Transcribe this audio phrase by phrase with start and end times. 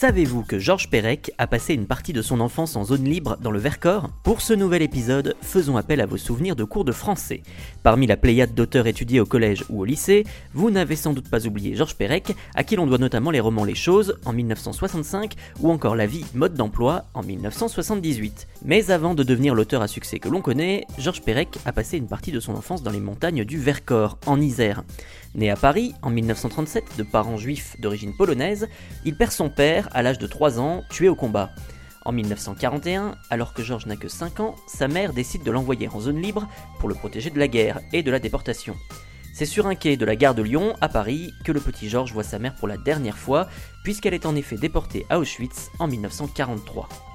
[0.00, 3.50] Savez-vous que Georges Perec a passé une partie de son enfance en zone libre dans
[3.50, 7.42] le Vercors Pour ce nouvel épisode, faisons appel à vos souvenirs de cours de français.
[7.82, 10.24] Parmi la pléiade d'auteurs étudiés au collège ou au lycée,
[10.54, 13.64] vous n'avez sans doute pas oublié Georges Perec, à qui l'on doit notamment les romans
[13.64, 18.46] Les Choses en 1965 ou encore La vie, mode d'emploi en 1978.
[18.64, 22.06] Mais avant de devenir l'auteur à succès que l'on connaît, Georges Perec a passé une
[22.06, 24.84] partie de son enfance dans les montagnes du Vercors, en Isère.
[25.34, 28.68] Né à Paris en 1937 de parents juifs d'origine polonaise,
[29.04, 31.50] il perd son père à l'âge de 3 ans, tué au combat.
[32.04, 36.00] En 1941, alors que Georges n'a que 5 ans, sa mère décide de l'envoyer en
[36.00, 38.74] zone libre pour le protéger de la guerre et de la déportation.
[39.34, 42.12] C'est sur un quai de la gare de Lyon, à Paris, que le petit Georges
[42.12, 43.48] voit sa mère pour la dernière fois,
[43.84, 47.07] puisqu'elle est en effet déportée à Auschwitz en 1943.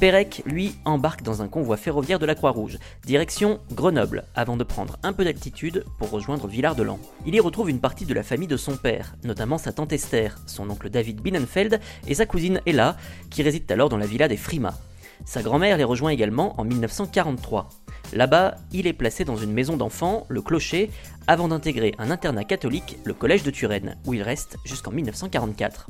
[0.00, 4.96] Pérec, lui, embarque dans un convoi ferroviaire de la Croix-Rouge, direction Grenoble, avant de prendre
[5.02, 6.98] un peu d'altitude pour rejoindre Villard-de-Lans.
[7.26, 10.38] Il y retrouve une partie de la famille de son père, notamment sa tante Esther,
[10.46, 12.96] son oncle David Binnenfeld et sa cousine Ella,
[13.28, 14.78] qui résident alors dans la villa des Frimas.
[15.26, 17.68] Sa grand-mère les rejoint également en 1943.
[18.14, 20.90] Là-bas, il est placé dans une maison d'enfants, le Clocher,
[21.26, 25.88] avant d'intégrer un internat catholique, le Collège de Turenne, où il reste jusqu'en 1944.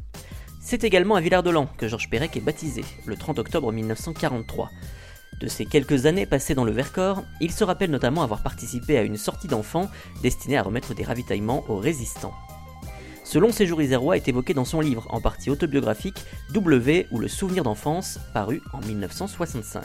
[0.62, 4.70] C'est également à Villard-de-Lans que Georges Perec est baptisé, le 30 octobre 1943.
[5.40, 9.02] De ces quelques années passées dans le Vercors, il se rappelle notamment avoir participé à
[9.02, 9.90] une sortie d'enfants
[10.22, 12.34] destinée à remettre des ravitaillements aux résistants.
[13.24, 17.28] Ce long séjour isérois est évoqué dans son livre, en partie autobiographique, W ou le
[17.28, 19.82] souvenir d'enfance, paru en 1965.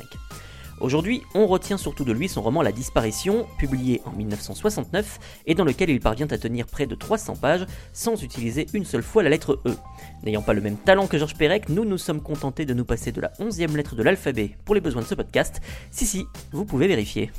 [0.81, 5.63] Aujourd'hui, on retient surtout de lui son roman La disparition, publié en 1969, et dans
[5.63, 9.30] lequel il parvient à tenir près de 300 pages sans utiliser une seule fois la
[9.30, 9.75] lettre E.
[10.24, 13.12] N'ayant pas le même talent que Georges Perec, nous nous sommes contentés de nous passer
[13.12, 15.62] de la 11e lettre de l'alphabet pour les besoins de ce podcast.
[15.91, 17.31] Si si, vous pouvez vérifier.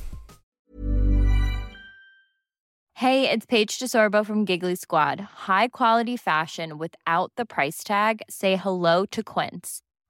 [2.95, 5.21] Hey, it's Paige DeSorbo from Giggly Squad.
[5.47, 8.23] High quality fashion without the price tag.
[8.31, 9.83] Say hello to Quince.